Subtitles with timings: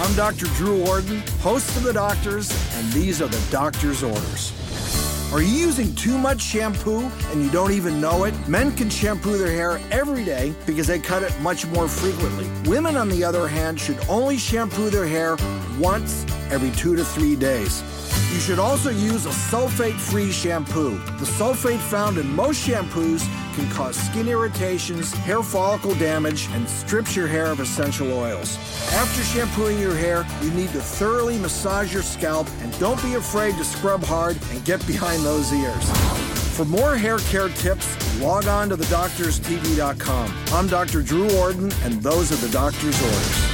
[0.00, 0.46] I'm Dr.
[0.56, 4.52] Drew Ordon, host of The Doctors, and these are the doctor's orders.
[5.32, 8.34] Are you using too much shampoo and you don't even know it?
[8.48, 12.50] Men can shampoo their hair every day because they cut it much more frequently.
[12.68, 15.36] Women, on the other hand, should only shampoo their hair
[15.78, 17.82] once every two to three days.
[18.32, 20.98] You should also use a sulfate free shampoo.
[21.18, 27.14] The sulfate found in most shampoos can cause skin irritations, hair follicle damage, and strips
[27.14, 28.56] your hair of essential oils.
[28.92, 33.56] After shampooing your hair, you need to thoroughly massage your scalp and don't be afraid
[33.56, 35.90] to scrub hard and get behind those ears.
[36.56, 40.34] For more hair care tips, log on to thedoctorstv.com.
[40.52, 41.02] I'm Dr.
[41.02, 43.53] Drew Ordon, and those are the doctor's orders.